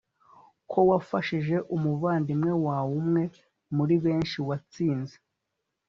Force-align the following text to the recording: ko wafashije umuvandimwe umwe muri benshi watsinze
ko 0.71 0.79
wafashije 0.89 1.55
umuvandimwe 1.75 2.51
umwe 2.99 3.23
muri 3.75 3.95
benshi 4.05 4.37
watsinze 4.47 5.15